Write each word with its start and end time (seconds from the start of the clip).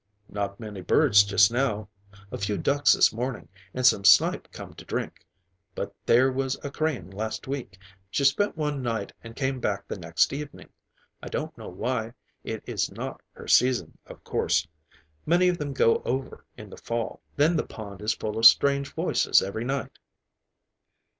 "Not 0.29 0.59
many 0.59 0.81
birds 0.81 1.23
just 1.23 1.51
now. 1.51 1.87
A 2.31 2.37
few 2.39 2.57
ducks 2.57 2.93
this 2.93 3.13
morning; 3.13 3.49
and 3.71 3.85
some 3.85 4.03
snipe 4.03 4.47
come 4.51 4.73
to 4.73 4.83
drink. 4.83 5.27
But 5.75 5.93
there 6.07 6.31
was 6.31 6.57
a 6.63 6.71
crane 6.71 7.11
last 7.11 7.47
week. 7.47 7.77
She 8.09 8.23
spent 8.23 8.57
one 8.57 8.81
night 8.81 9.13
and 9.23 9.35
came 9.35 9.59
back 9.59 9.87
the 9.87 9.99
next 9.99 10.33
evening. 10.33 10.69
I 11.21 11.27
don't 11.27 11.55
know 11.55 11.69
why. 11.69 12.15
It 12.43 12.63
is 12.65 12.91
not 12.91 13.21
her 13.33 13.47
season, 13.47 13.99
of 14.07 14.23
course. 14.23 14.67
Many 15.27 15.49
of 15.49 15.59
them 15.59 15.71
go 15.71 15.97
over 15.99 16.45
in 16.57 16.71
the 16.71 16.77
fall. 16.77 17.21
Then 17.35 17.55
the 17.55 17.63
pond 17.63 18.01
is 18.01 18.15
full 18.15 18.39
of 18.39 18.47
strange 18.47 18.91
voices 18.95 19.39
every 19.43 19.65
night." 19.65 19.99